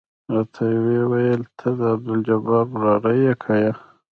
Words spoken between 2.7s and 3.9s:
وراره يې که يه.